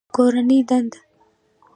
[0.15, 0.99] کورنۍ دنده